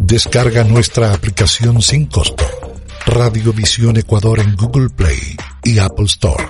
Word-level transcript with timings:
Descarga 0.00 0.64
nuestra 0.64 1.12
aplicación 1.12 1.82
sin 1.82 2.06
costo. 2.06 2.44
Radiovisión 3.06 3.96
Ecuador 3.96 4.38
en 4.40 4.56
Google 4.56 4.88
Play 4.88 5.36
y 5.64 5.78
Apple 5.78 6.06
Store. 6.06 6.44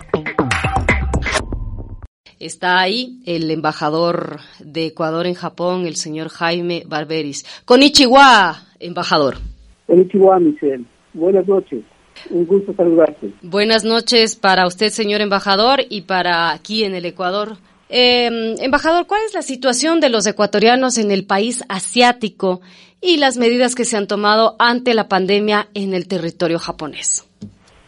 Está 2.39 2.81
ahí 2.81 3.23
el 3.25 3.51
embajador 3.51 4.41
de 4.61 4.87
Ecuador 4.87 5.27
en 5.27 5.35
Japón, 5.35 5.87
el 5.87 5.97
señor 5.97 6.29
Jaime 6.29 6.85
Barberis. 6.87 7.45
Konnichiwa, 7.65 8.57
embajador. 8.79 9.39
Konnichiwa, 9.87 10.39
Michelle. 10.39 10.85
Buenas 11.15 11.49
noches. 11.49 11.83
Un 12.31 12.47
gusto 12.47 12.75
saludarte. 12.75 13.33
Buenas 13.43 13.85
noches 13.85 14.37
para 14.37 14.67
usted, 14.67 14.91
señor 14.91 15.23
embajador, 15.23 15.81
y 15.89 16.03
para 16.03 16.53
aquí 16.53 16.85
en 16.85 16.95
el 16.95 17.05
Ecuador. 17.07 17.57
Eh, 17.89 18.57
embajador, 18.61 19.07
¿cuál 19.07 19.23
es 19.27 19.35
la 19.35 19.43
situación 19.43 20.01
de 20.01 20.09
los 20.09 20.27
ecuatorianos 20.27 20.99
en 20.99 21.11
el 21.11 21.25
país 21.25 21.65
asiático 21.69 22.61
y 23.01 23.19
las 23.19 23.37
medidas 23.37 23.75
que 23.75 23.85
se 23.85 23.97
han 23.97 24.07
tomado 24.07 24.57
ante 24.59 24.95
la 24.95 25.09
pandemia 25.09 25.69
en 25.75 25.95
el 25.95 26.09
territorio 26.09 26.59
japonés? 26.59 27.29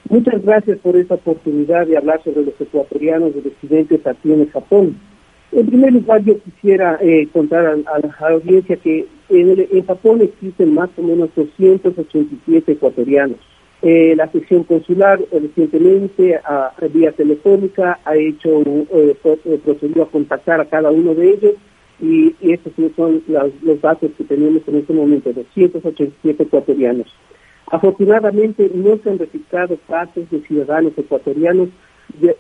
Muchas 0.08 0.42
gracias 0.42 0.78
por 0.78 0.96
esta 0.96 1.14
oportunidad 1.14 1.86
de 1.86 1.98
hablar 1.98 2.22
sobre 2.22 2.44
los 2.44 2.58
ecuatorianos 2.58 3.32
residentes 3.34 4.06
aquí 4.06 4.32
en 4.32 4.42
el 4.42 4.50
Japón. 4.50 4.98
En 5.52 5.66
primer 5.66 5.92
lugar, 5.92 6.22
yo 6.24 6.38
quisiera 6.40 6.98
eh, 7.00 7.28
contar 7.32 7.66
a, 7.66 7.76
la 7.76 8.28
audiencia 8.28 8.76
que 8.76 9.06
en, 9.28 9.86
Japón 9.86 10.22
existen 10.22 10.74
más 10.74 10.90
o 10.96 11.02
menos 11.02 11.30
287 11.34 12.72
ecuatorianos. 12.72 13.38
Eh, 13.80 14.14
la 14.16 14.30
sección 14.32 14.64
consular 14.64 15.20
recientemente, 15.30 16.36
a, 16.36 16.72
vía 16.92 17.12
telefónica, 17.12 18.00
ha 18.04 18.16
hecho 18.16 18.60
eh, 18.62 19.16
eh, 19.22 19.60
procedido 19.64 20.02
a 20.02 20.10
contactar 20.10 20.60
a 20.60 20.64
cada 20.64 20.90
uno 20.90 21.14
de 21.14 21.30
ellos 21.30 21.54
y, 22.00 22.34
estos 22.40 22.72
son 22.96 23.22
los, 23.28 23.80
datos 23.80 24.10
que 24.18 24.24
tenemos 24.24 24.62
en 24.66 24.76
este 24.76 24.92
momento, 24.92 25.32
287 25.32 26.42
ecuatorianos. 26.42 27.06
Afortunadamente 27.70 28.68
no 28.74 28.98
se 28.98 29.10
han 29.10 29.18
registrado 29.18 29.78
casos 29.86 30.28
de 30.30 30.40
ciudadanos 30.40 30.92
ecuatorianos 30.96 31.68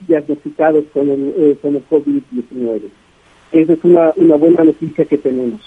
diagnosticados 0.08 0.86
con 0.92 1.08
el, 1.08 1.34
eh, 1.36 1.58
el 1.62 1.88
COVID-19. 1.88 2.82
Esa 3.52 3.72
es 3.72 3.84
una 3.84 4.36
buena 4.36 4.64
noticia 4.64 5.04
que 5.04 5.18
tenemos. 5.18 5.60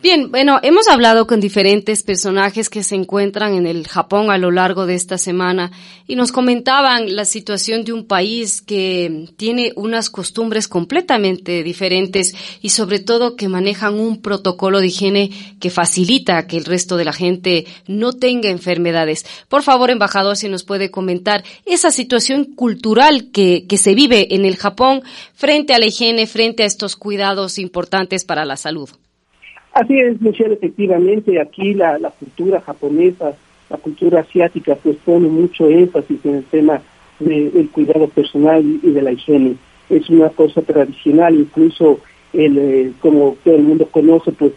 Bien, 0.00 0.30
bueno, 0.30 0.60
hemos 0.62 0.86
hablado 0.86 1.26
con 1.26 1.40
diferentes 1.40 2.04
personajes 2.04 2.70
que 2.70 2.84
se 2.84 2.94
encuentran 2.94 3.54
en 3.54 3.66
el 3.66 3.88
Japón 3.88 4.30
a 4.30 4.38
lo 4.38 4.52
largo 4.52 4.86
de 4.86 4.94
esta 4.94 5.18
semana 5.18 5.72
y 6.06 6.14
nos 6.14 6.30
comentaban 6.30 7.16
la 7.16 7.24
situación 7.24 7.82
de 7.82 7.92
un 7.92 8.06
país 8.06 8.62
que 8.62 9.28
tiene 9.36 9.72
unas 9.74 10.08
costumbres 10.08 10.68
completamente 10.68 11.64
diferentes 11.64 12.36
y 12.62 12.68
sobre 12.68 13.00
todo 13.00 13.34
que 13.34 13.48
manejan 13.48 13.98
un 13.98 14.22
protocolo 14.22 14.78
de 14.78 14.86
higiene 14.86 15.56
que 15.58 15.68
facilita 15.68 16.46
que 16.46 16.58
el 16.58 16.64
resto 16.64 16.96
de 16.96 17.04
la 17.04 17.12
gente 17.12 17.66
no 17.88 18.12
tenga 18.12 18.50
enfermedades. 18.50 19.26
Por 19.48 19.64
favor, 19.64 19.90
embajador, 19.90 20.36
si 20.36 20.48
nos 20.48 20.62
puede 20.62 20.92
comentar 20.92 21.42
esa 21.66 21.90
situación 21.90 22.44
cultural 22.44 23.32
que, 23.32 23.66
que 23.68 23.78
se 23.78 23.96
vive 23.96 24.32
en 24.36 24.44
el 24.44 24.54
Japón 24.54 25.02
frente 25.34 25.74
a 25.74 25.80
la 25.80 25.86
higiene, 25.86 26.28
frente 26.28 26.62
a 26.62 26.66
estos 26.66 26.94
cuidados 26.94 27.58
importantes 27.58 28.24
para 28.24 28.44
la 28.44 28.56
salud. 28.56 28.90
Así 29.78 29.96
es, 29.96 30.20
Michelle, 30.20 30.54
efectivamente 30.54 31.40
aquí 31.40 31.72
la, 31.72 32.00
cultura 32.18 32.60
japonesa, 32.60 33.36
la 33.70 33.76
cultura 33.76 34.22
asiática, 34.22 34.74
pues 34.74 34.96
pone 35.04 35.28
mucho 35.28 35.68
énfasis 35.68 36.18
en 36.24 36.34
el 36.34 36.44
tema 36.46 36.82
del 37.20 37.68
cuidado 37.70 38.08
personal 38.08 38.60
y 38.60 38.90
de 38.90 39.02
la 39.02 39.12
higiene. 39.12 39.54
Es 39.88 40.10
una 40.10 40.30
cosa 40.30 40.62
tradicional, 40.62 41.36
incluso 41.36 42.00
el, 42.32 42.58
eh, 42.58 42.92
como 42.98 43.36
todo 43.44 43.54
el 43.54 43.62
mundo 43.62 43.86
conoce, 43.86 44.32
pues 44.32 44.52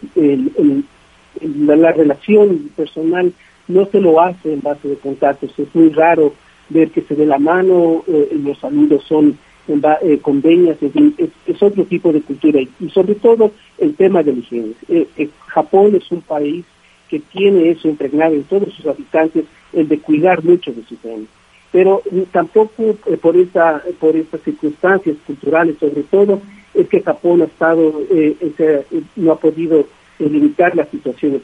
la, 1.40 1.92
relación 1.92 2.70
personal 2.74 3.32
no 3.68 3.86
se 3.86 4.00
lo 4.00 4.20
hace 4.20 4.54
en 4.54 4.60
base 4.60 4.88
de 4.88 4.96
contactos. 4.96 5.56
Es 5.56 5.72
muy 5.72 5.90
raro 5.90 6.34
ver 6.68 6.90
que 6.90 7.02
se 7.02 7.14
dé 7.14 7.26
la 7.26 7.38
mano, 7.38 8.02
eh, 8.08 8.36
los 8.42 8.58
saludos 8.58 9.04
son 9.04 9.38
eh, 9.68 10.18
con 10.20 10.42
veñas, 10.42 10.76
es, 10.82 11.62
otro 11.62 11.84
tipo 11.84 12.12
de 12.12 12.20
cultura 12.20 12.60
y, 12.60 12.90
sobre 12.90 13.14
todo 13.14 13.52
el 13.78 13.94
tema 13.94 14.22
de 14.22 14.32
la 14.32 14.38
higiene. 14.38 14.72
Eh, 14.88 15.06
eh, 15.16 15.28
Japón 15.46 15.94
es 15.94 16.10
un 16.10 16.20
país 16.20 16.64
que 17.08 17.20
tiene 17.20 17.70
eso 17.70 17.88
impregnado 17.88 18.34
en 18.34 18.42
todos 18.44 18.72
sus 18.74 18.86
habitantes, 18.86 19.44
el 19.72 19.88
de 19.88 19.98
cuidar 19.98 20.42
mucho 20.42 20.72
de 20.72 20.82
su 20.84 20.94
higiene. 20.94 21.26
Pero 21.70 22.02
tampoco 22.32 22.96
por, 23.22 23.36
esta, 23.36 23.82
por 23.98 24.16
estas 24.16 24.42
circunstancias 24.42 25.16
culturales, 25.26 25.76
sobre 25.78 26.02
todo, 26.02 26.42
es 26.74 26.88
que 26.88 27.00
Japón 27.00 27.42
ha 27.42 27.46
estado, 27.46 28.02
no 29.16 29.32
ha 29.32 29.36
podido 29.38 29.86
limitar 30.18 30.76
la 30.76 30.84
situación 30.86 31.32
de 31.32 31.40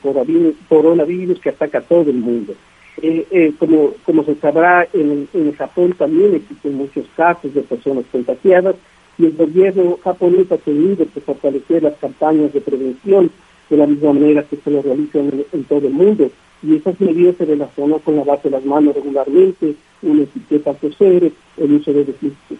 coronavirus 0.68 1.40
que 1.40 1.48
ataca 1.48 1.78
a 1.78 1.82
todo 1.82 2.10
el 2.10 2.18
mundo. 2.18 2.54
Eh, 3.00 3.26
eh, 3.30 3.52
como, 3.58 3.92
como 4.04 4.24
se 4.24 4.34
sabrá, 4.36 4.88
en, 4.92 5.28
Japón 5.56 5.94
también 5.96 6.34
existen 6.34 6.74
muchos 6.74 7.06
casos 7.16 7.54
de 7.54 7.62
personas 7.62 8.04
contagiadas 8.10 8.76
y 9.18 9.26
el 9.26 9.36
gobierno 9.36 9.98
japonés 10.02 10.50
ha 10.50 10.56
tenido 10.58 11.06
que 11.12 11.20
fortalecer 11.20 11.82
las 11.82 11.96
campañas 11.96 12.52
de 12.52 12.60
prevención 12.60 13.30
de 13.70 13.76
la 13.76 13.86
misma 13.86 14.12
manera 14.12 14.42
que 14.44 14.56
se 14.56 14.70
lo 14.70 14.82
realizan 14.82 15.44
en, 15.52 15.64
todo 15.64 15.86
el 15.86 15.92
mundo. 15.92 16.30
Y 16.62 16.76
esas 16.76 17.00
medidas 17.00 17.36
se 17.36 17.44
relacionan 17.44 18.00
con 18.00 18.16
lavarse 18.16 18.50
las 18.50 18.64
manos 18.64 18.94
regularmente, 18.94 19.74
una 20.02 20.22
etiqueta 20.22 20.74
coser, 20.74 21.30
el 21.56 21.72
uso 21.72 21.92
de 21.92 22.06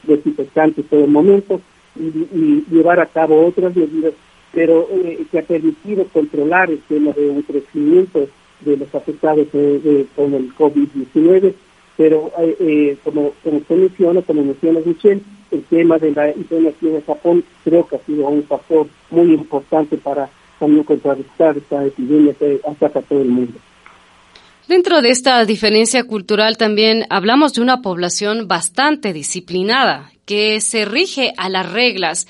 desinfectantes 0.05 0.87
todo 0.87 1.05
el 1.05 1.11
momento 1.11 1.61
y, 1.97 2.65
llevar 2.71 3.01
a 3.01 3.07
cabo 3.07 3.45
otras 3.45 3.75
medidas, 3.75 4.13
pero 4.53 4.89
eh, 4.93 5.25
que 5.31 5.39
ha 5.39 5.43
permitido 5.43 6.05
controlar 6.13 6.71
el 6.71 6.81
tema 6.83 7.13
de 7.13 7.29
un 7.29 7.43
crecimiento 7.43 8.29
de 8.61 8.77
los 8.77 8.95
afectados 8.95 9.49
con 9.49 10.35
el 10.35 10.55
COVID-19, 10.55 11.55
pero 11.97 12.31
eh, 12.39 12.57
eh, 12.61 12.97
como, 13.03 13.33
como 13.43 13.59
usted 13.59 13.77
menciona, 13.77 14.23
como 14.23 14.45
menciona 14.45 14.81
Michelle, 14.85 15.21
el 15.51 15.65
tema 15.65 15.99
de 15.99 16.13
la 16.13 16.31
higiene 16.31 16.75
en 16.83 17.05
Japón 17.05 17.45
creo 17.65 17.87
que 17.87 17.97
ha 17.97 18.01
sido 18.01 18.29
un 18.29 18.45
factor 18.45 18.87
muy 19.11 19.33
importante 19.35 19.97
para 19.97 20.29
también 20.59 20.85
contrarrestar 20.85 21.57
esta 21.57 21.85
epidemia 21.85 22.35
que 22.35 22.61
ataca 22.69 22.99
a 22.99 23.03
todo 23.03 23.23
el 23.23 23.29
mundo. 23.29 23.59
Dentro 24.69 25.01
de 25.01 25.11
esta 25.11 25.45
diferencia 25.47 26.05
cultural 26.05 26.59
también 26.59 27.07
hablamos 27.09 27.55
de 27.55 27.63
una 27.63 27.81
población 27.81 28.49
bastante 28.49 29.15
disciplinada, 29.15 30.13
que 30.27 30.61
se 30.61 30.85
rige 30.85 31.33
a 31.39 31.49
las 31.49 31.73
reglas 31.73 32.29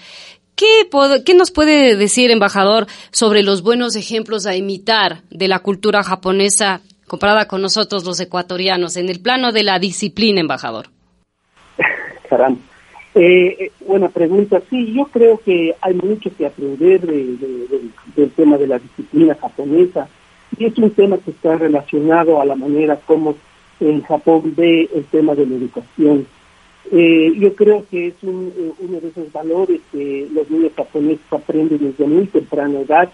¿Qué, 0.59 1.35
nos 1.35 1.53
puede 1.53 1.95
decir, 1.95 2.33
embajador, 2.33 2.89
sobre 3.13 3.45
los 3.45 3.63
buenos 3.63 3.95
ejemplos 3.95 4.45
a 4.45 4.57
imitar 4.57 5.23
de 5.31 5.47
la 5.47 5.61
cultura 5.61 6.03
japonesa 6.03 6.81
comparada 7.07 7.47
con 7.47 7.63
nosotros 7.63 8.05
los 8.05 8.19
ecuatorianos 8.19 8.97
en 8.97 9.09
el 9.09 9.21
plano 9.21 9.53
de 9.53 9.63
la 9.63 9.79
disciplina, 9.79 10.41
embajador? 10.41 10.87
Caramba. 12.29 12.61
Eh, 13.15 13.57
eh, 13.59 13.73
buena 13.87 14.09
pregunta. 14.09 14.61
Sí, 14.69 14.93
yo 14.93 15.05
creo 15.05 15.39
que 15.39 15.77
hay 15.81 15.95
mucho 15.95 16.31
que 16.37 16.47
aprender 16.47 17.07
del 17.07 18.31
tema 18.33 18.59
de 18.59 18.67
la 18.67 18.81
disciplina 18.81 19.37
japonesa 19.41 20.09
y 20.59 20.65
es 20.65 20.77
un 20.77 20.91
tema 20.91 21.19
que 21.19 21.31
está 21.31 21.55
relacionado 21.57 22.41
a 22.41 22.45
la 22.45 22.57
manera 22.57 22.97
como 22.97 23.37
en 23.79 24.03
Japón 24.03 24.55
ve 24.57 24.89
el 24.93 25.05
tema 25.05 25.37
de 25.37 25.47
la 25.47 25.55
educación. 25.55 26.27
Eh, 26.91 27.35
yo 27.37 27.55
creo 27.55 27.85
que 27.91 28.09
es 28.09 28.15
eh, 28.23 28.73
uno 28.79 29.01
de 29.01 29.09
esos 29.09 29.31
valores 29.31 29.81
que 29.93 30.27
los 30.33 30.49
niños 30.51 30.73
japoneses 30.75 31.21
aprenden 31.31 31.79
desde 31.81 32.07
muy 32.07 32.27
temprana 32.27 32.81
edad 32.81 33.11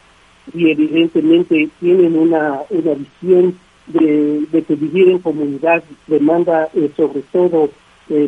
y 0.54 0.70
evidentemente 0.70 1.68
tienen 1.80 2.16
una, 2.16 2.60
una 2.70 2.94
visión 2.94 3.56
de, 3.88 4.64
que 4.66 4.74
vivir 4.76 5.08
en 5.08 5.18
comunidad 5.18 5.82
demanda 6.06 6.68
eh, 6.74 6.90
sobre 6.96 7.22
todo 7.32 7.70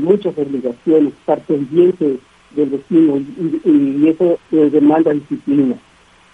muchas 0.00 0.36
obligaciones, 0.38 1.12
estar 1.12 1.38
pendiente 1.42 2.16
del 2.52 2.70
vecino 2.70 3.18
y, 3.18 4.08
eso 4.08 4.38
demanda 4.50 5.12
disciplina. 5.12 5.76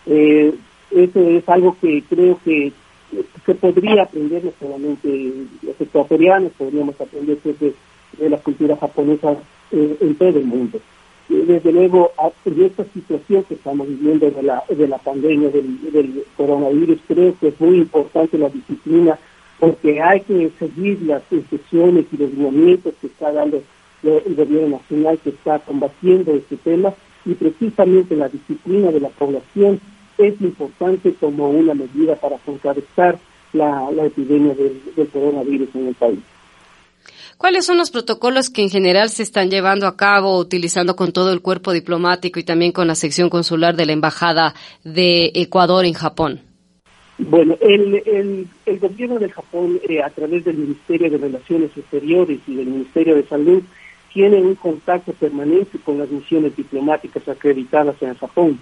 eso 0.07 1.21
es 1.21 1.49
algo 1.49 1.77
que 1.81 2.05
creo 2.09 2.39
que 2.45 2.73
se 3.45 3.55
podría 3.57 4.05
aprender 4.05 4.45
no 4.45 4.53
solamente 4.61 5.33
los 5.63 5.81
ecuatorianos, 5.81 6.53
podríamos 6.57 7.01
aprender 7.01 7.39
desde 7.43 7.75
de 8.19 8.31
la 8.31 8.39
cultura 8.39 8.77
japonesa 8.77 9.37
eh, 9.71 9.97
en 10.01 10.15
todo 10.17 10.39
el 10.39 10.45
mundo. 10.45 10.81
desde 11.29 11.73
luego, 11.73 12.13
en 12.45 12.63
esta 12.63 12.85
situación 12.93 13.45
que 13.45 13.55
estamos 13.55 13.89
viviendo 13.89 14.31
de 14.31 14.43
la, 14.43 14.63
de 14.69 14.89
la 14.89 14.99
pandemia 14.99 15.49
del, 15.51 16.25
coronavirus, 16.37 16.99
creo 17.07 17.35
que 17.41 17.49
es 17.49 17.61
muy 17.61 17.79
importante 17.79 18.37
la 18.39 18.49
disciplina 18.49 19.19
porque 19.59 20.03
hay 20.03 20.21
que 20.21 20.51
seguir 20.59 21.01
las 21.03 21.23
instrucciones 21.31 22.07
y 22.13 22.17
los 22.17 22.33
movimientos 22.35 22.95
que 23.01 23.07
está 23.07 23.33
dando 23.33 23.63
el 24.03 24.35
gobierno 24.35 24.79
nacional 24.79 25.19
que 25.23 25.31
está 25.31 25.61
combatiendo 25.61 26.35
este 26.35 26.57
tema 26.57 26.93
y 27.25 27.35
precisamente 27.35 28.17
la 28.17 28.29
disciplina 28.29 28.91
de 28.91 29.01
la 29.01 29.09
población 29.11 29.81
es 30.19 30.41
importante 30.41 31.15
como 31.15 31.51
una 31.51 31.75
medida 31.75 32.17
para 32.17 32.39
contrarrestar 32.39 33.19
la, 33.53 33.89
epidemia 34.05 34.55
del 34.55 35.09
coronavirus 35.13 35.69
en 35.75 35.89
el 35.89 35.95
país. 35.95 36.19
¿Cuáles 37.43 37.67
son 37.67 37.77
los 37.77 37.91
protocolos 37.91 38.51
que 38.51 38.63
en 38.63 38.71
general 38.71 39.09
se 39.09 39.25
están 39.25 39.51
llevando 39.51 39.89
a 39.89 39.97
cabo 39.97 40.39
utilizando 40.39 40.95
con 40.95 41.11
todo 41.11 41.33
el 41.33 41.41
cuerpo 41.41 41.73
diplomático 41.73 42.39
y 42.39 42.45
también 42.45 42.71
con 42.71 42.87
la 42.87 42.95
sección 42.95 43.31
consular 43.31 43.75
de 43.75 43.85
la 43.85 43.95
Embajada 43.95 44.55
de 44.85 45.33
Ecuador 45.35 45.85
en 45.85 45.95
Japón? 45.95 46.41
Bueno, 47.19 47.59
el, 47.61 48.49
el, 48.65 48.79
gobierno 48.79 49.19
de 49.19 49.29
Japón, 49.29 49.81
eh, 49.89 50.01
a 50.01 50.11
través 50.11 50.45
del 50.45 50.57
Ministerio 50.57 51.11
de 51.11 51.19
Relaciones 51.19 51.77
Exteriores 51.77 52.39
y 52.47 52.55
del 52.55 52.67
Ministerio 52.69 53.17
de 53.17 53.27
Salud, 53.27 53.65
tiene 54.15 54.37
un 54.41 54.55
contacto 54.55 55.13
permanente 55.13 55.79
con 55.85 55.99
las 55.99 56.09
misiones 56.11 56.55
diplomáticas 56.55 57.29
acreditadas 57.29 58.01
en 58.03 58.15
Japón. 58.15 58.61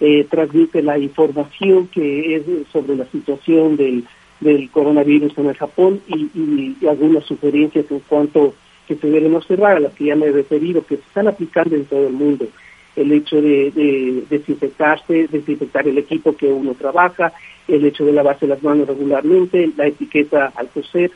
Eh, 0.00 0.26
transmite 0.28 0.82
la 0.82 0.98
información 0.98 1.86
que 1.86 2.34
es 2.34 2.42
sobre 2.72 2.96
la 2.96 3.06
situación 3.06 3.76
del 3.76 4.04
del 4.40 4.70
coronavirus 4.70 5.36
en 5.38 5.46
el 5.46 5.56
Japón 5.56 6.00
y, 6.08 6.76
algunas 6.86 7.24
sugerencias 7.24 7.86
en 7.90 8.00
cuanto 8.00 8.54
que 8.86 8.96
se 8.96 9.08
deben 9.08 9.34
observar, 9.34 9.76
a 9.76 9.80
las 9.80 9.94
que 9.94 10.04
ya 10.04 10.16
me 10.16 10.26
he 10.26 10.32
referido, 10.32 10.84
que 10.84 10.96
se 10.96 11.02
están 11.02 11.26
aplicando 11.26 11.74
en 11.74 11.86
todo 11.86 12.06
el 12.06 12.12
mundo. 12.12 12.46
El 12.94 13.12
hecho 13.12 13.40
de, 13.42 14.24
desinfectarse, 14.30 15.26
desinfectar 15.28 15.86
el 15.88 15.98
equipo 15.98 16.36
que 16.36 16.46
uno 16.46 16.74
trabaja, 16.74 17.32
el 17.66 17.84
hecho 17.84 18.04
de 18.04 18.12
lavarse 18.12 18.46
las 18.46 18.62
manos 18.62 18.86
regularmente, 18.86 19.70
la 19.76 19.86
etiqueta 19.86 20.52
al 20.54 20.68
coser. 20.68 21.10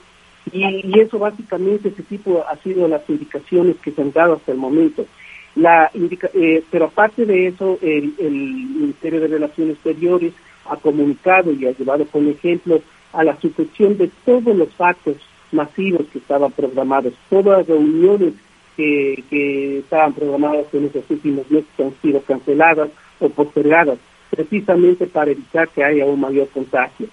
Y, 0.53 0.99
eso 0.99 1.19
básicamente, 1.19 1.89
ese 1.89 2.03
tipo 2.03 2.45
ha 2.49 2.57
sido 2.57 2.89
las 2.89 3.09
indicaciones 3.09 3.77
que 3.77 3.93
se 3.93 4.03
han 4.03 4.13
dado 4.13 4.35
hasta 4.35 4.53
el 4.53 4.59
momento. 4.59 5.07
La 5.55 5.91
eh, 5.95 6.63
pero 6.71 6.87
aparte 6.87 7.25
de 7.25 7.49
eso, 7.49 7.79
el, 7.83 8.15
el 8.19 8.31
Ministerio 8.31 9.21
de 9.21 9.29
Relaciones 9.29 9.75
Exteriores 9.75 10.33
ha 10.67 10.77
comunicado 10.77 11.53
y 11.53 11.67
ha 11.67 11.73
llevado 11.73 12.07
como 12.07 12.31
ejemplo 12.31 12.81
a 13.13 13.25
la 13.25 13.39
sucesión 13.41 13.97
de 13.99 14.11
todos 14.25 14.55
los 14.55 14.69
actos 14.79 15.17
masivos 15.53 16.07
que 16.13 16.19
estaban 16.19 16.53
programados, 16.53 17.13
todas 17.29 17.59
las 17.59 17.67
reuniones 17.67 18.35
que, 18.77 19.79
estaban 19.79 20.13
programadas 20.15 20.67
en 20.73 20.87
estos 20.87 21.05
últimos 21.11 21.51
meses 21.51 21.69
han 21.79 21.93
sido 22.01 22.23
canceladas 22.23 22.89
o 23.19 23.29
postergadas, 23.29 23.99
precisamente 24.31 25.07
para 25.07 25.33
evitar 25.33 25.69
que 25.69 25.85
haya 25.85 26.07
un 26.07 26.21
mayor 26.21 26.49
contagio. 26.49 27.09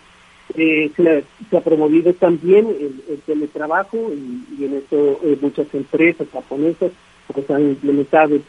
Eh, 0.56 0.90
se, 0.96 1.58
ha 1.58 1.62
promovido 1.62 2.14
también 2.14 2.68
el, 2.68 3.20
teletrabajo 3.26 3.98
y, 3.98 4.64
en 4.64 4.76
eso 4.76 5.20
eh, 5.24 5.38
muchas 5.42 5.68
empresas 5.74 6.28
japonesas 6.32 6.92
pues, 7.34 7.50
han 7.52 7.70
implementado 7.70 8.36
el, 8.36 8.44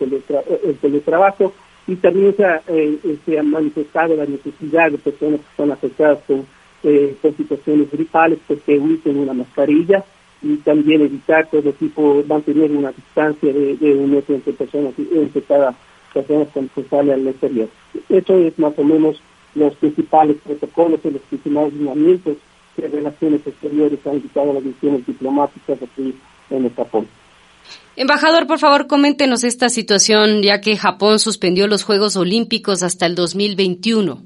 el 0.64 0.76
teletrabajo 0.76 1.52
y 1.88 1.96
también 1.96 2.36
se 2.36 2.44
ha, 2.44 2.62
eh, 2.68 3.18
se 3.24 3.38
ha 3.38 3.42
manifestado 3.42 4.14
la 4.14 4.26
necesidad 4.26 4.92
de 4.92 4.98
personas 4.98 5.40
que 5.40 5.56
son 5.56 5.72
afectadas 5.72 6.18
con 6.26 6.46
eh, 6.82 7.16
con 7.20 7.36
situaciones 7.36 7.90
gripales, 7.90 8.38
pues 8.46 8.60
que 8.62 8.78
usen 8.78 9.18
una 9.18 9.32
mascarilla 9.32 10.04
y 10.42 10.56
también 10.58 11.02
evitar 11.02 11.48
todo 11.50 11.72
tipo, 11.72 12.22
mantener 12.26 12.70
una 12.70 12.92
distancia 12.92 13.52
de, 13.52 13.76
de 13.76 13.94
un 13.94 14.12
metro 14.12 14.34
entre 14.34 14.52
personas, 14.52 14.94
entre 14.96 15.42
cada 15.42 15.74
persona 16.12 16.44
cuando 16.46 16.70
sale 16.88 17.12
al 17.12 17.26
exterior. 17.26 17.68
Eso 18.08 18.36
es 18.38 18.58
más 18.58 18.78
o 18.78 18.84
menos 18.84 19.20
los 19.54 19.74
principales 19.76 20.36
protocolos 20.44 21.00
y 21.04 21.10
los 21.10 21.22
principales 21.22 21.72
lineamientos 21.74 22.36
que 22.76 22.86
Relaciones 22.86 23.46
Exteriores 23.46 23.98
han 24.06 24.14
indicado 24.14 24.50
a 24.50 24.54
las 24.54 24.62
misiones 24.62 25.06
diplomáticas 25.06 25.78
aquí 25.82 26.14
en 26.50 26.64
el 26.64 26.74
Japón. 26.74 27.08
Embajador, 27.96 28.46
por 28.46 28.60
favor, 28.60 28.86
coméntenos 28.86 29.42
esta 29.42 29.68
situación, 29.68 30.42
ya 30.42 30.60
que 30.60 30.76
Japón 30.76 31.18
suspendió 31.18 31.66
los 31.66 31.82
Juegos 31.82 32.16
Olímpicos 32.16 32.84
hasta 32.84 33.06
el 33.06 33.16
2021. 33.16 34.22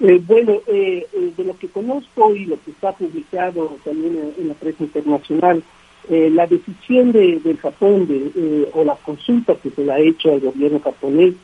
Eh, 0.00 0.20
bueno, 0.24 0.60
eh, 0.68 1.06
eh, 1.12 1.32
de 1.36 1.44
lo 1.44 1.58
que 1.58 1.66
conozco 1.68 2.32
y 2.34 2.44
lo 2.44 2.56
que 2.62 2.70
está 2.70 2.92
publicado 2.92 3.76
también 3.84 4.32
en, 4.38 4.48
la 4.48 4.54
prensa 4.54 4.84
internacional, 4.84 5.62
la 6.08 6.46
decisión 6.46 7.12
de, 7.12 7.38
del 7.40 7.58
Japón 7.58 8.06
de, 8.06 8.66
o 8.72 8.82
la 8.82 8.94
consulta 8.94 9.56
que 9.56 9.68
se 9.68 9.84
le 9.84 9.92
ha 9.92 9.98
hecho 9.98 10.32
al 10.32 10.40
gobierno 10.40 10.80
japonés 10.80 11.34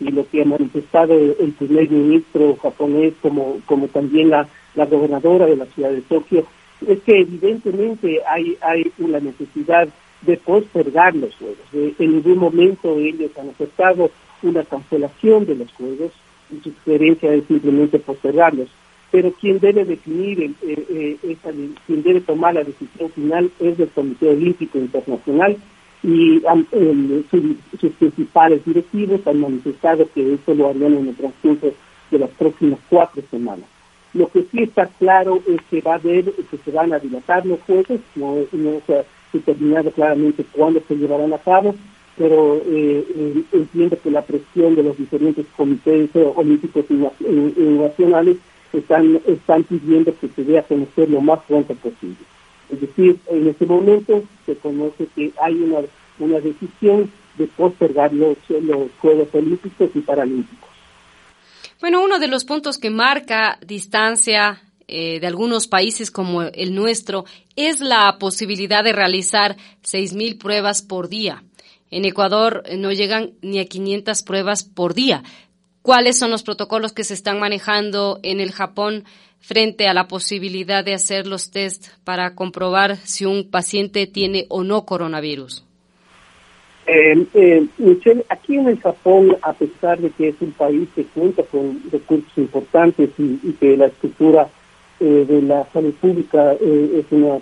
y 0.00 0.10
lo 0.10 0.26
que 0.26 0.40
ha 0.40 0.44
manifestado 0.46 1.12
el 1.12 1.52
primer 1.58 1.90
ministro 1.90 2.56
japonés 2.56 3.12
como, 3.20 3.58
como 3.66 3.86
también 3.88 4.30
la, 4.30 4.48
la 4.76 4.86
gobernadora 4.86 5.44
de 5.44 5.56
la 5.56 5.66
ciudad 5.66 5.90
de 5.90 6.00
Tokio, 6.00 6.46
es 6.88 7.02
que 7.02 7.20
evidentemente 7.20 8.22
hay, 8.26 8.56
hay 8.62 8.90
una 8.96 9.20
necesidad 9.20 9.88
de 10.22 10.36
postergar 10.38 11.14
los 11.14 11.34
juegos. 11.36 11.58
en 11.74 12.12
ningún 12.12 12.38
momento 12.38 12.98
ellos 12.98 13.30
han 13.38 13.50
aceptado 13.50 14.10
una 14.42 14.64
cancelación 14.64 15.44
de 15.44 15.56
los 15.56 15.70
juegos 15.74 16.12
su 16.62 16.70
sugerencia 16.70 17.32
es 17.32 17.44
simplemente 17.46 17.98
postergarlos. 17.98 18.68
Pero 19.10 19.32
quien 19.32 19.60
debe 19.60 19.84
definir, 19.84 20.42
eh, 20.42 20.54
eh, 20.62 21.36
quien 21.86 22.02
debe 22.02 22.20
tomar 22.20 22.54
la 22.54 22.64
decisión 22.64 23.10
final 23.10 23.50
es 23.60 23.78
el 23.78 23.88
Comité 23.90 24.28
Olímpico 24.28 24.78
Internacional 24.78 25.56
y 26.02 26.42
sus 27.80 27.92
principales 27.92 28.64
directivos 28.64 29.26
han 29.26 29.40
manifestado 29.40 30.06
que 30.14 30.34
eso 30.34 30.54
lo 30.54 30.68
harían 30.68 30.94
en 30.94 31.08
el 31.08 31.14
transcurso 31.14 31.72
de 32.10 32.18
las 32.18 32.30
próximas 32.30 32.78
cuatro 32.90 33.22
semanas. 33.30 33.66
Lo 34.12 34.28
que 34.28 34.42
sí 34.42 34.62
está 34.62 34.86
claro 34.86 35.42
es 35.48 35.60
que 35.70 35.80
va 35.80 35.92
a 35.92 35.96
haber, 35.96 36.24
que 36.24 36.56
se 36.64 36.70
van 36.70 36.92
a 36.92 36.98
dilatar 36.98 37.44
los 37.46 37.60
juegos, 37.62 38.00
no, 38.14 38.36
no 38.52 38.80
se 38.86 38.98
ha 38.98 39.04
determinado 39.32 39.90
claramente 39.90 40.44
cuándo 40.52 40.80
se 40.86 40.94
llevarán 40.94 41.32
a 41.32 41.38
cabo, 41.38 41.74
pero 42.16 42.56
eh, 42.56 43.04
eh, 43.16 43.44
entiendo 43.52 43.98
que 44.00 44.10
la 44.10 44.22
presión 44.22 44.74
de 44.74 44.82
los 44.82 44.96
diferentes 44.96 45.46
comités 45.56 46.10
olímpicos 46.14 46.84
nacionales 46.90 48.36
están, 48.72 49.20
están 49.26 49.64
pidiendo 49.64 50.14
que 50.18 50.28
se 50.28 50.44
dé 50.44 50.58
a 50.58 50.62
conocer 50.62 51.10
lo 51.10 51.20
más 51.20 51.40
pronto 51.46 51.74
posible. 51.74 52.16
Es 52.70 52.80
decir, 52.80 53.18
en 53.28 53.48
este 53.48 53.66
momento 53.66 54.22
se 54.46 54.56
conoce 54.56 55.06
que 55.14 55.32
hay 55.40 55.54
una, 55.54 55.80
una 56.18 56.40
decisión 56.40 57.10
de 57.36 57.46
postergar 57.46 58.12
los, 58.12 58.36
los 58.48 58.90
Juegos 59.00 59.28
Olímpicos 59.32 59.90
y 59.94 60.00
Paralímpicos. 60.00 60.68
Bueno, 61.80 62.02
uno 62.02 62.18
de 62.18 62.28
los 62.28 62.44
puntos 62.44 62.78
que 62.78 62.90
marca 62.90 63.58
distancia 63.64 64.62
eh, 64.86 65.18
de 65.20 65.26
algunos 65.26 65.66
países 65.66 66.10
como 66.10 66.42
el 66.42 66.74
nuestro 66.74 67.24
es 67.56 67.80
la 67.80 68.16
posibilidad 68.18 68.84
de 68.84 68.92
realizar 68.92 69.56
6.000 69.82 70.38
pruebas 70.38 70.82
por 70.82 71.08
día. 71.08 71.42
En 71.94 72.04
Ecuador 72.04 72.64
eh, 72.66 72.76
no 72.76 72.90
llegan 72.90 73.34
ni 73.40 73.60
a 73.60 73.66
500 73.66 74.24
pruebas 74.24 74.64
por 74.64 74.94
día. 74.94 75.22
¿Cuáles 75.80 76.18
son 76.18 76.32
los 76.32 76.42
protocolos 76.42 76.92
que 76.92 77.04
se 77.04 77.14
están 77.14 77.38
manejando 77.38 78.18
en 78.24 78.40
el 78.40 78.50
Japón 78.50 79.04
frente 79.38 79.86
a 79.86 79.94
la 79.94 80.08
posibilidad 80.08 80.84
de 80.84 80.94
hacer 80.94 81.28
los 81.28 81.52
test 81.52 81.86
para 82.02 82.34
comprobar 82.34 82.96
si 82.96 83.26
un 83.26 83.48
paciente 83.48 84.08
tiene 84.08 84.46
o 84.48 84.64
no 84.64 84.84
coronavirus? 84.84 85.64
Eh, 86.88 87.26
eh, 87.32 87.64
Michelle, 87.78 88.24
aquí 88.28 88.56
en 88.56 88.66
el 88.66 88.80
Japón, 88.80 89.36
a 89.42 89.52
pesar 89.52 90.00
de 90.00 90.10
que 90.10 90.30
es 90.30 90.34
un 90.40 90.50
país 90.50 90.88
que 90.96 91.04
cuenta 91.04 91.44
con 91.44 91.80
recursos 91.92 92.36
importantes 92.36 93.10
y, 93.18 93.52
que 93.52 93.76
la 93.76 93.86
estructura 93.86 94.48
de 94.98 95.42
la 95.42 95.64
salud 95.72 95.92
pública 95.94 96.54
es 96.54 97.04
una, 97.10 97.36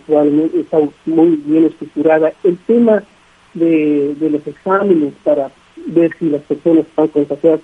está 0.54 0.78
muy 1.06 1.36
bien 1.36 1.66
estructurada, 1.66 2.32
el 2.42 2.58
tema 2.66 3.02
de, 3.54 4.16
los 4.20 4.46
exámenes 4.46 5.14
para 5.24 5.50
ver 5.86 6.14
si 6.18 6.30
las 6.30 6.42
personas 6.42 6.86
están 6.86 7.08
contagiadas 7.08 7.60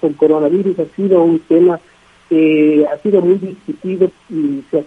con 0.00 0.12
coronavirus, 0.14 0.78
ha 0.78 0.96
sido 0.96 1.22
un 1.22 1.38
tema 1.40 1.80
que 2.28 2.86
ha 2.90 2.96
sido 2.98 3.20
muy 3.20 3.38
discutido 3.38 4.10
y 4.30 4.62
se, 4.70 4.78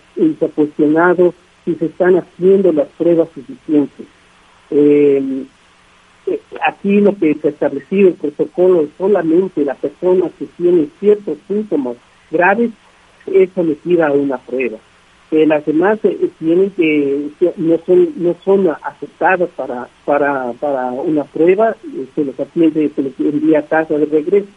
ha 0.45 0.47
cuestionado 0.49 1.33
si 1.63 1.75
se 1.75 1.85
están 1.85 2.17
haciendo 2.17 2.71
las 2.71 2.87
pruebas 2.97 3.29
suficientes. 3.33 4.05
Eh, 4.71 5.45
eh, 6.27 6.39
aquí 6.65 6.99
lo 7.01 7.15
que 7.15 7.35
se 7.35 7.47
ha 7.47 7.51
establecido 7.51 8.09
el 8.09 8.15
protocolo 8.15 8.81
es 8.81 8.89
solamente 8.97 9.63
la 9.63 9.75
persona 9.75 10.29
que 10.39 10.45
tiene 10.57 10.87
ciertos 10.99 11.37
síntomas 11.47 11.97
graves 12.31 12.71
es 13.27 13.49
sometida 13.53 14.07
a 14.07 14.11
una 14.11 14.37
prueba 14.37 14.77
las 15.31 15.65
demás 15.65 15.99
eh, 16.03 16.29
tienen 16.39 16.69
que 16.71 17.29
no 17.57 17.77
son 17.85 18.09
no 18.17 18.35
son 18.45 18.69
aceptadas 18.83 19.49
para 19.55 19.87
para 20.05 20.53
para 20.53 20.85
una 20.91 21.23
prueba 21.23 21.75
eh, 21.83 22.05
se 22.15 22.25
les 22.25 22.39
atiende 22.39 22.89
se 22.95 23.01
les 23.01 23.19
envía 23.19 23.59
a 23.59 23.63
casa 23.63 23.97
de 23.97 24.05
regreso. 24.05 24.47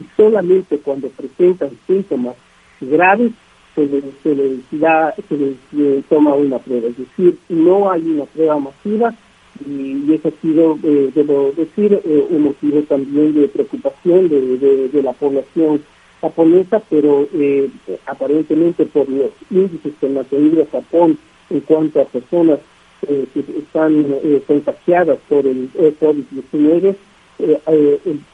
Y 0.00 0.04
solamente 0.16 0.78
cuando 0.78 1.08
presentan 1.08 1.70
síntomas 1.86 2.34
graves 2.80 3.32
se 3.74 3.86
les, 3.86 4.04
se 4.22 4.34
les 4.34 4.80
da 4.80 5.14
se 5.28 5.36
les, 5.36 6.04
toma 6.06 6.34
una 6.34 6.58
prueba. 6.58 6.88
Es 6.88 6.96
decir 6.96 7.36
no 7.48 7.90
hay 7.90 8.02
una 8.02 8.24
prueba 8.24 8.58
masiva 8.58 9.14
y, 9.66 10.12
eso 10.12 10.28
ha 10.28 10.40
sido, 10.40 10.78
eh, 10.82 11.10
debo 11.14 11.52
decir, 11.52 12.00
eh, 12.04 12.26
un 12.30 12.44
motivo 12.44 12.80
también 12.82 13.34
de 13.34 13.48
preocupación 13.48 14.28
de, 14.28 14.88
de, 14.88 15.02
la 15.02 15.12
población 15.12 15.82
japonesa, 16.22 16.80
pero 16.88 17.28
eh, 17.34 17.68
aparentemente 18.06 18.86
por 18.86 19.06
los 19.10 19.30
índices 19.50 19.92
que 20.00 20.06
tenido 20.30 20.66
Japón 20.72 21.18
en 21.50 21.60
cuanto 21.60 22.00
a 22.00 22.04
personas 22.06 22.60
que 23.02 23.40
están 23.58 24.06
contagiadas 24.46 25.18
por 25.28 25.44
el 25.44 25.68
COVID-19, 25.74 26.94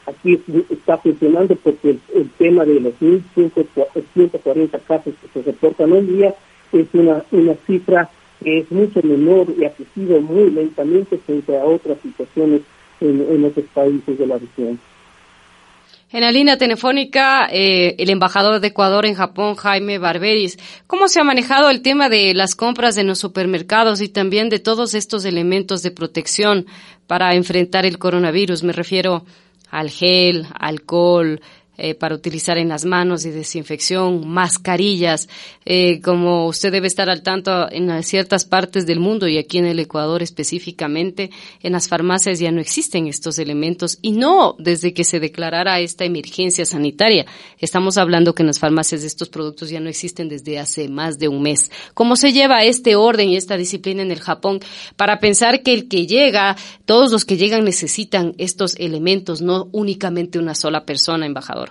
aquí 0.07 0.38
está 0.68 0.99
funcionando 0.99 1.57
porque 1.57 1.97
el, 2.14 2.30
tema 2.37 2.66
de 2.66 2.78
los 2.78 2.92
1.140 3.00 4.80
casos 4.87 5.14
que 5.23 5.28
se 5.33 5.42
reportan 5.42 5.92
hoy 5.92 6.02
día 6.02 6.35
es 6.73 6.87
una, 6.92 7.25
una 7.33 7.54
cifra 7.66 8.11
que 8.42 8.59
es 8.59 8.71
mucho 8.71 9.00
menor 9.02 9.47
y 9.59 9.64
ha 9.64 9.73
crecido 9.73 10.21
muy 10.21 10.50
lentamente 10.50 11.18
frente 11.18 11.57
a 11.57 11.64
otras 11.64 11.99
situaciones 12.02 12.62
en, 13.00 13.45
otros 13.45 13.66
países 13.75 14.18
de 14.18 14.26
la 14.26 14.38
región. 14.38 14.78
En 16.10 16.22
la 16.22 16.32
línea 16.32 16.56
telefónica, 16.56 17.48
eh, 17.52 17.94
el 17.98 18.08
embajador 18.08 18.60
de 18.60 18.68
Ecuador 18.68 19.04
en 19.04 19.14
Japón, 19.14 19.56
Jaime 19.56 19.98
Barberis. 19.98 20.58
¿Cómo 20.86 21.06
se 21.06 21.20
ha 21.20 21.24
manejado 21.24 21.68
el 21.68 21.82
tema 21.82 22.08
de 22.08 22.32
las 22.32 22.54
compras 22.54 22.96
en 22.96 23.06
los 23.06 23.18
supermercados 23.18 24.00
y 24.00 24.08
también 24.08 24.48
de 24.48 24.58
todos 24.58 24.94
estos 24.94 25.26
elementos 25.26 25.82
de 25.82 25.90
protección 25.90 26.64
para 27.06 27.34
enfrentar 27.34 27.84
el 27.84 27.98
coronavirus? 27.98 28.62
Me 28.62 28.72
refiero 28.72 29.26
al 29.70 29.90
gel, 29.90 30.46
alcohol, 30.58 31.42
eh, 31.78 31.94
para 31.94 32.14
utilizar 32.14 32.58
en 32.58 32.68
las 32.68 32.85
manos 32.85 33.25
y 33.25 33.30
desinfección, 33.30 34.26
mascarillas, 34.28 35.28
eh, 35.64 36.00
como 36.02 36.47
usted 36.49 36.73
debe 36.73 36.88
estar 36.88 37.08
al 37.08 37.23
tanto 37.23 37.70
en 37.70 38.02
ciertas 38.02 38.44
partes 38.44 38.85
del 38.85 38.99
mundo 38.99 39.28
y 39.28 39.38
aquí 39.38 39.58
en 39.58 39.66
el 39.66 39.78
Ecuador 39.78 40.23
específicamente, 40.23 41.30
en 41.62 41.73
las 41.73 41.88
farmacias 41.88 42.40
ya 42.40 42.50
no 42.50 42.61
existen 42.61 43.06
estos 43.06 43.38
elementos 43.38 43.99
y 44.02 44.11
no 44.11 44.56
desde 44.58 44.92
que 44.92 45.04
se 45.04 45.20
declarara 45.20 45.78
esta 45.80 46.04
emergencia 46.04 46.64
sanitaria. 46.64 47.26
Estamos 47.58 47.97
hablando 47.97 48.35
que 48.35 48.42
en 48.42 48.49
las 48.49 48.58
farmacias 48.58 49.04
estos 49.04 49.28
productos 49.28 49.70
ya 49.70 49.80
no 49.80 49.88
existen 49.88 50.28
desde 50.28 50.58
hace 50.58 50.88
más 50.88 51.18
de 51.18 51.28
un 51.28 51.42
mes. 51.42 51.70
¿Cómo 51.94 52.16
se 52.16 52.32
lleva 52.32 52.64
este 52.64 52.97
orden 52.97 53.28
y 53.28 53.37
esta 53.37 53.56
disciplina 53.56 54.02
en 54.02 54.11
el 54.11 54.20
Japón 54.20 54.61
para 54.97 55.20
pensar 55.20 55.62
que 55.62 55.75
el 55.75 55.88
que 55.88 56.06
llega, 56.06 56.56
todos 56.85 57.12
los 57.12 57.25
que 57.25 57.37
llegan 57.37 57.64
necesitan 57.64 58.35
estos 58.38 58.75
elementos, 58.76 59.40
no 59.42 59.68
únicamente 59.73 60.38
una 60.38 60.54
sola 60.54 60.85
persona, 60.85 61.26
embajador? 61.26 61.67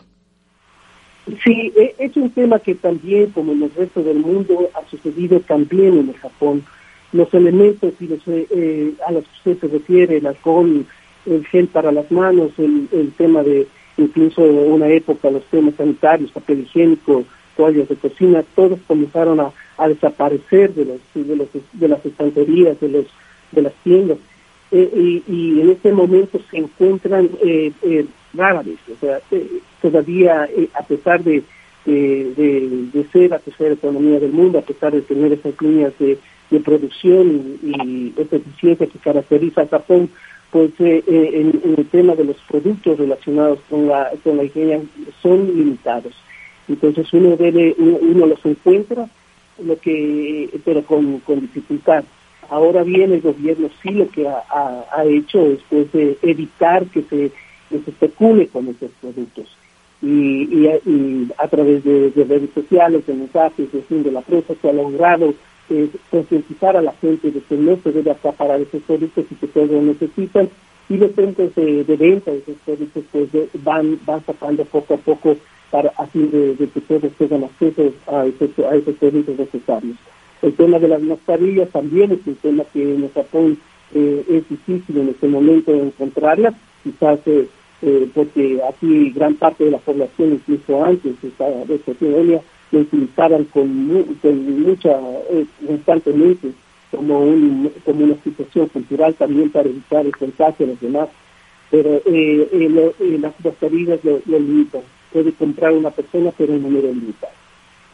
Sí, 1.44 1.74
e, 1.76 1.96
es 2.00 2.16
un 2.16 2.30
tema 2.32 2.60
que 2.60 2.76
también, 2.76 3.32
como 3.32 3.52
en 3.52 3.64
el 3.64 3.72
resto 3.76 4.02
del 4.02 4.20
mundo, 4.20 4.70
ha 4.74 4.90
sucedido 4.90 5.40
también 5.42 5.98
en 5.98 6.10
el 6.10 6.18
Japón. 6.18 6.64
Los 7.12 7.34
elementos 7.34 7.94
eh, 8.00 8.48
eh, 8.50 8.94
a 9.06 9.12
los 9.12 9.24
que 9.24 9.52
usted 9.52 9.68
se 9.68 9.74
refiere, 9.74 10.18
el 10.18 10.28
alcohol, 10.28 10.86
el 11.26 11.46
gel 11.48 11.68
para 11.68 11.92
las 11.92 12.10
manos, 12.12 12.52
el, 12.58 13.12
tema 13.18 13.44
de 13.44 13.68
incluso 13.98 14.46
en 14.46 14.72
una 14.72 14.88
época 14.88 15.30
los 15.30 15.44
temas 15.46 15.74
sanitarios, 15.76 16.32
papel 16.32 16.62
higiénico, 16.62 17.24
toallas 17.56 17.90
de 17.90 17.96
cocina, 17.96 18.44
todos 18.56 18.80
comenzaron 18.88 19.40
a, 19.40 19.52
desaparecer 19.88 20.74
de, 20.74 20.86
los, 20.86 21.00
de, 21.14 21.36
los, 21.36 21.48
de 21.74 21.88
las 21.88 22.06
estanterías, 22.06 22.80
de, 22.80 22.90
los, 22.90 23.06
de 23.52 23.62
las 23.64 23.74
tiendas. 23.84 24.18
Eh, 24.72 25.22
y, 25.28 25.62
en 25.62 25.70
este 25.72 25.92
momento 25.92 26.40
se 26.52 26.58
encuentran 26.58 27.30
eh, 27.42 27.72
eh, 28.38 28.78
o 28.92 29.00
sea, 29.00 29.20
eh, 29.32 29.60
todavía 29.82 30.48
a 30.74 30.84
pesar 30.84 31.24
de, 31.24 31.44
de, 31.86 33.06
ser 33.12 33.32
la 33.32 33.40
tercera 33.40 33.74
economía 33.74 34.20
del 34.20 34.32
mundo, 34.32 34.60
a 34.60 34.62
pesar 34.62 34.94
de 34.94 35.02
tener 35.02 35.34
esas 35.34 35.60
líneas 35.62 35.94
de, 36.00 36.18
producción 36.64 37.58
y, 37.62 38.14
esa 38.18 38.38
eficiencia 38.38 38.88
que 38.88 39.00
caracteriza 39.00 39.62
a 39.62 39.68
Japón, 39.68 40.10
pues 40.52 40.72
en, 40.80 41.62
el 41.78 41.86
tema 41.88 42.16
de 42.16 42.24
los 42.24 42.38
productos 42.48 42.98
relacionados 42.98 43.60
con 43.70 43.88
la, 43.88 44.12
con 44.24 44.38
la 44.38 44.46
higiene 44.46 44.84
son 45.22 45.48
limitados. 45.48 46.14
Entonces 46.68 47.12
uno 47.14 47.36
debe, 47.36 47.76
uno, 47.78 48.28
los 48.28 48.46
encuentra, 48.46 49.10
lo 49.62 49.78
que, 49.80 50.50
pero 50.64 50.84
con, 50.84 51.20
con 51.20 51.42
dificultad. 51.42 52.04
Ahora 52.50 52.84
bien, 52.84 53.12
el 53.12 53.22
gobierno 53.22 53.70
sí 53.82 53.92
lo 53.92 54.08
que 54.10 54.28
ha, 54.28 55.04
hecho 55.06 55.46
es 55.48 55.60
pues, 55.70 55.88
evitar 56.22 56.86
que 56.86 57.04
se, 57.04 57.32
especule 57.72 58.48
con 58.48 58.68
estos 58.68 58.92
productos. 59.02 59.46
Y, 60.02 60.68
a 61.38 61.48
través 61.48 61.84
de, 61.84 62.12
redes 62.16 62.50
sociales, 62.54 63.06
de 63.08 63.14
mensajes, 63.14 63.72
de, 63.72 63.82
fin, 63.82 64.04
de 64.04 64.12
la 64.12 64.22
prensa, 64.22 64.54
se 64.62 64.70
ha 64.70 64.74
logrado 64.74 65.34
eh, 65.70 65.90
concientizar 66.12 66.78
a 66.78 66.82
la 66.82 66.94
gente 66.94 67.32
de 67.32 67.42
que 67.42 67.56
no 67.56 67.78
se 67.84 67.92
debe 67.92 68.12
acaparar 68.12 68.62
esos 68.62 68.82
productos 68.84 69.26
y 69.30 69.36
que 69.36 69.48
todos 69.48 69.72
lo 69.72 69.82
necesitan. 69.82 70.50
Y 70.90 70.98
los 70.98 71.12
centros 71.14 71.54
de, 71.56 71.84
venta 71.84 72.32
de 72.32 72.38
esos 72.38 72.56
productos 72.64 73.04
pues, 73.12 73.30
van, 73.64 74.00
van 74.06 74.24
sacando 74.26 74.64
poco 74.66 74.94
a 74.94 74.98
poco 74.98 75.36
para 75.72 75.92
así 75.98 76.20
de, 76.20 76.56
que 76.74 76.82
todos 76.82 77.12
tengan 77.18 77.44
acceso 77.44 77.92
a 78.08 78.26
esos, 78.26 78.50
a 78.60 78.76
esos 78.76 78.96
productos 78.96 79.38
necesarios. 79.38 79.98
El 80.42 80.54
tema 80.54 80.80
de 80.80 80.88
las 80.88 81.02
mascarillas 81.02 81.70
también 81.70 82.12
es 82.12 82.20
un 82.26 82.36
tema 82.36 82.64
que 82.72 82.84
en 82.84 83.12
Japón 83.12 83.58
eh, 83.94 84.26
es 84.30 84.50
difícil 84.50 84.98
en 84.98 85.10
este 85.10 85.28
momento 85.28 85.74
encontrarlas, 85.74 86.54
quizás 86.84 87.20
eh, 87.26 87.48
eh, 87.82 88.10
porque 88.14 88.60
aquí 88.68 89.12
gran 89.12 89.36
parte 89.36 89.66
de 89.66 89.72
la 89.72 89.78
población, 89.78 90.34
incluso 90.34 90.84
antes 90.84 91.22
de 91.22 91.28
esta, 91.28 91.48
de 91.48 91.76
epidemia, 91.76 92.42
lo 92.72 92.80
utilizaban 92.80 93.46
con, 93.46 93.88
mucha, 93.88 95.00
constantemente 95.66 96.52
como, 96.92 97.20
un, 97.20 97.72
como 97.86 98.04
una 98.06 98.16
situación 98.24 98.68
cultural 98.68 99.14
también 99.16 99.50
para 99.52 99.70
evitar 99.70 100.06
el 100.06 100.16
contagio 100.16 100.66
a 100.66 100.70
los 100.70 100.82
demás. 100.82 101.10
Pero 101.70 102.02
las 102.06 103.34
mascarillas 103.44 104.04
lo, 104.04 104.22
lo 104.26 104.40
limitan. 104.40 104.82
Puede 105.12 105.32
comprar 105.34 105.74
una 105.74 105.92
persona, 105.92 106.32
pero 106.38 106.54
en 106.54 106.64
número 106.64 106.88
limitado. 106.88 107.34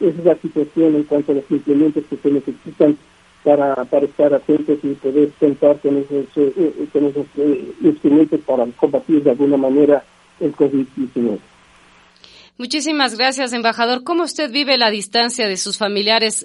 Esa 0.00 0.18
es 0.18 0.24
la 0.24 0.36
situación 0.36 0.96
en 0.96 1.04
cuanto 1.04 1.32
a 1.32 1.36
los 1.36 1.50
implementos 1.50 2.04
que 2.08 2.16
se 2.16 2.30
necesitan 2.30 2.96
para, 3.44 3.84
para 3.84 4.06
estar 4.06 4.32
atentos 4.34 4.78
y 4.82 4.94
poder 4.94 5.30
contar 5.38 5.78
con 5.78 5.98
esos, 5.98 6.26
eh, 6.36 6.52
eh, 6.56 6.86
con 6.92 7.04
esos 7.04 7.26
eh, 7.36 7.72
instrumentos 7.82 8.40
para 8.40 8.66
combatir 8.72 9.22
de 9.22 9.30
alguna 9.30 9.58
manera 9.58 10.02
el 10.40 10.52
COVID-19. 10.56 11.38
Muchísimas 12.56 13.18
gracias, 13.18 13.52
embajador. 13.52 14.04
¿Cómo 14.04 14.22
usted 14.22 14.50
vive 14.50 14.78
la 14.78 14.90
distancia 14.90 15.48
de 15.48 15.56
sus 15.56 15.76
familiares? 15.76 16.44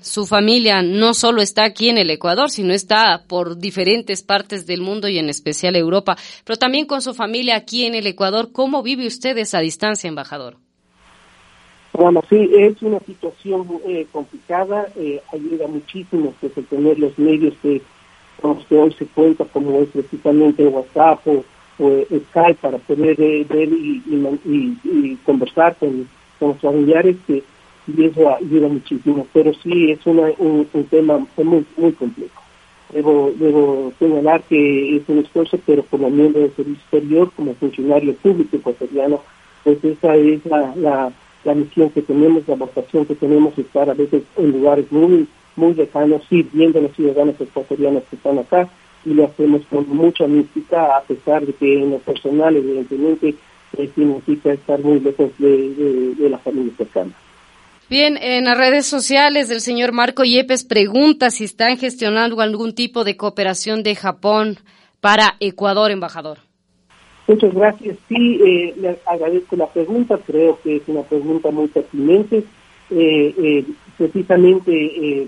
su 0.00 0.24
familia 0.24 0.82
no 0.82 1.14
solo 1.14 1.42
está 1.42 1.64
aquí 1.64 1.88
en 1.88 1.98
el 1.98 2.10
Ecuador, 2.10 2.48
sino 2.48 2.72
está 2.72 3.24
por 3.26 3.58
diferentes 3.58 4.22
partes 4.22 4.66
del 4.66 4.82
mundo 4.82 5.08
y 5.08 5.18
en 5.18 5.28
especial 5.28 5.74
Europa, 5.74 6.16
pero 6.44 6.58
también 6.58 6.86
con 6.86 7.02
su 7.02 7.12
familia 7.12 7.56
aquí 7.56 7.86
en 7.86 7.96
el 7.96 8.06
Ecuador. 8.06 8.52
¿Cómo 8.52 8.84
vive 8.84 9.08
usted 9.08 9.36
esa 9.36 9.58
distancia, 9.58 10.06
embajador? 10.06 10.58
Bueno, 11.98 12.22
sí, 12.28 12.48
es 12.56 12.80
una 12.80 13.00
situación 13.00 13.66
eh, 13.84 14.06
complicada, 14.12 14.86
eh, 14.94 15.20
ayuda 15.32 15.66
muchísimo 15.66 16.32
pues, 16.40 16.56
el 16.56 16.64
tener 16.66 16.96
los 16.96 17.18
medios 17.18 17.54
que, 17.60 17.82
con 18.40 18.54
los 18.54 18.64
que 18.66 18.78
hoy 18.78 18.92
se 18.92 19.06
cuenta, 19.06 19.44
como 19.46 19.80
es 19.80 19.88
precisamente 19.88 20.64
WhatsApp 20.68 21.26
o, 21.26 21.44
Skype, 21.80 22.54
para 22.60 22.78
poder 22.78 23.16
ver 23.16 23.68
y, 23.72 25.18
conversar 25.26 25.74
con, 25.76 26.08
los 26.40 26.56
familiares, 26.58 27.16
que, 27.26 27.42
y 27.88 28.04
eso 28.04 28.32
ayuda 28.32 28.68
muchísimo. 28.68 29.26
Pero 29.32 29.52
sí, 29.54 29.90
es 29.90 30.06
una, 30.06 30.30
un, 30.38 30.68
tema 30.88 31.18
muy, 31.36 31.66
muy 31.76 31.92
complejo. 31.94 32.42
Debo, 32.92 33.32
debo 33.36 33.92
señalar 33.98 34.42
que 34.44 34.98
es 34.98 35.02
un 35.08 35.18
esfuerzo, 35.18 35.58
pero 35.66 35.82
como 35.82 36.08
miembro 36.10 36.42
del 36.42 36.54
servicio 36.54 36.80
exterior, 36.80 37.32
como 37.34 37.54
funcionario 37.54 38.14
público 38.14 38.56
ecuatoriano, 38.56 39.20
pues 39.64 39.82
esa 39.82 40.14
es 40.14 40.46
la 40.46 40.72
la 40.76 41.12
misión 41.54 41.90
que 41.90 42.02
tenemos, 42.02 42.46
la 42.46 42.56
vocación 42.56 43.06
que 43.06 43.14
tenemos 43.14 43.52
es 43.54 43.66
estar 43.66 43.88
a 43.88 43.94
veces 43.94 44.22
en 44.36 44.52
lugares 44.52 44.90
muy, 44.90 45.26
muy 45.56 45.74
lejanos, 45.74 46.22
sirviendo 46.28 46.78
a 46.78 46.82
los 46.82 46.94
ciudadanos 46.94 47.40
ecuatorianos 47.40 48.02
que 48.10 48.16
están 48.16 48.38
acá 48.38 48.68
y 49.04 49.14
lo 49.14 49.26
hacemos 49.26 49.62
con 49.70 49.88
mucha 49.88 50.26
mística, 50.26 50.96
a 50.96 51.02
pesar 51.02 51.46
de 51.46 51.52
que 51.52 51.82
en 51.82 51.90
lo 51.92 51.98
personal, 51.98 52.56
evidentemente, 52.56 53.34
eh, 53.76 53.90
significa 53.94 54.52
estar 54.52 54.80
muy 54.80 55.00
lejos 55.00 55.30
de, 55.38 56.28
la 56.28 56.38
familia 56.38 56.72
cercana. 56.76 57.12
Bien, 57.88 58.18
en 58.20 58.44
las 58.44 58.58
redes 58.58 58.86
sociales 58.86 59.48
del 59.48 59.60
señor 59.60 59.92
Marco 59.92 60.24
Yepes 60.24 60.64
pregunta 60.64 61.30
si 61.30 61.44
están 61.44 61.78
gestionando 61.78 62.40
algún 62.40 62.74
tipo 62.74 63.04
de 63.04 63.16
cooperación 63.16 63.82
de 63.82 63.94
Japón 63.94 64.58
para 65.00 65.36
Ecuador, 65.40 65.90
embajador. 65.90 66.47
Muchas 67.28 67.52
gracias. 67.52 67.98
Sí, 68.08 68.40
eh, 68.42 68.74
le 68.80 68.98
agradezco 69.04 69.54
la 69.54 69.66
pregunta. 69.66 70.18
Creo 70.26 70.58
que 70.64 70.76
es 70.76 70.82
una 70.86 71.02
pregunta 71.02 71.50
muy 71.50 71.68
pertinente. 71.68 72.42
Eh, 72.90 73.34
eh, 73.36 73.64
precisamente 73.98 75.26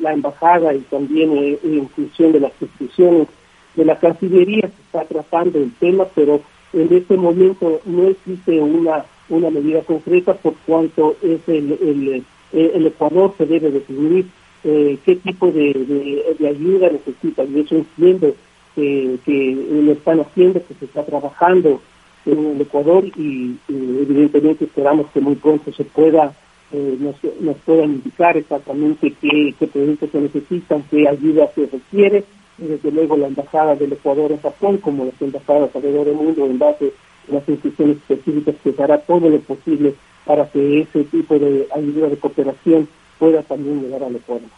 la 0.00 0.14
embajada 0.14 0.74
y 0.74 0.80
también 0.80 1.30
en 1.62 1.88
función 1.90 2.32
de 2.32 2.40
las 2.40 2.50
instituciones 2.60 3.28
de 3.76 3.84
la 3.84 3.96
Cancillería 4.00 4.62
se 4.62 4.82
está 4.82 5.04
tratando 5.04 5.58
el 5.58 5.70
tema, 5.74 6.06
pero 6.12 6.40
en 6.72 6.92
este 6.92 7.16
momento 7.16 7.80
no 7.84 8.08
existe 8.08 8.60
una 8.60 9.04
una 9.28 9.50
medida 9.50 9.82
concreta 9.82 10.32
por 10.34 10.54
cuanto 10.66 11.16
es 11.22 11.40
el, 11.46 12.24
el, 12.52 12.86
Ecuador 12.86 13.34
se 13.36 13.44
debe 13.44 13.70
definir 13.70 14.26
qué 14.62 15.20
tipo 15.22 15.52
de, 15.52 16.34
de, 16.38 16.48
ayuda 16.48 16.88
necesita. 16.90 17.44
Y 17.44 17.60
eso 17.60 17.76
entiendo 17.76 18.34
que, 18.78 19.56
lo 19.82 19.92
están 19.92 20.20
haciendo, 20.20 20.62
que 20.66 20.74
se 20.74 20.84
está 20.84 21.04
trabajando 21.04 21.80
en 22.26 22.46
el 22.46 22.60
Ecuador 22.60 23.04
y, 23.16 23.56
evidentemente 23.68 24.64
esperamos 24.64 25.06
que 25.12 25.20
muy 25.20 25.34
pronto 25.36 25.72
se 25.72 25.84
pueda 25.84 26.32
eh, 26.70 26.98
nos, 27.00 27.16
nos, 27.40 27.56
puedan 27.64 27.92
indicar 27.92 28.36
exactamente 28.36 29.14
qué, 29.22 29.54
qué 29.58 29.66
productos 29.66 30.10
se 30.10 30.20
necesitan, 30.20 30.84
qué 30.90 31.08
ayuda 31.08 31.50
se 31.54 31.64
requiere. 31.66 32.24
Y 32.58 32.66
desde 32.66 32.90
luego 32.90 33.16
la 33.16 33.28
Embajada 33.28 33.74
del 33.74 33.94
Ecuador 33.94 34.32
en 34.32 34.42
Japón, 34.42 34.76
como 34.78 35.06
las 35.06 35.20
embajadas 35.22 35.74
alrededor 35.74 36.06
del 36.06 36.16
mundo, 36.16 36.44
en 36.44 36.58
base 36.58 36.92
a 37.30 37.34
las 37.34 37.48
instituciones 37.48 37.96
específicas, 37.96 38.56
que 38.62 38.82
hará 38.82 38.98
todo 38.98 39.30
lo 39.30 39.38
posible 39.40 39.94
para 40.26 40.46
que 40.50 40.80
ese 40.82 41.04
tipo 41.04 41.38
de 41.38 41.66
ayuda 41.74 42.08
de 42.08 42.18
cooperación 42.18 42.86
pueda 43.18 43.42
también 43.42 43.80
llegar 43.80 44.02
al 44.02 44.16
Ecuador. 44.16 44.50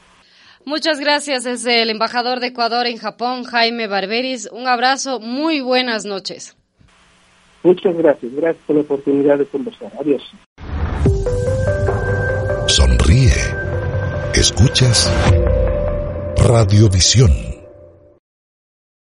Muchas 0.64 1.00
gracias 1.00 1.44
desde 1.44 1.82
el 1.82 1.90
embajador 1.90 2.40
de 2.40 2.48
Ecuador 2.48 2.86
en 2.86 2.96
Japón, 2.98 3.44
Jaime 3.44 3.86
Barberis. 3.86 4.48
Un 4.52 4.68
abrazo, 4.68 5.20
muy 5.20 5.60
buenas 5.60 6.04
noches. 6.04 6.56
Muchas 7.62 7.96
gracias, 7.96 8.32
gracias 8.32 8.64
por 8.66 8.76
la 8.76 8.82
oportunidad 8.82 9.38
de 9.38 9.46
conversar. 9.46 9.92
Adiós. 10.00 10.22
Sonríe. 12.66 13.32
Escuchas 14.34 15.10
Radiovisión 16.36 17.49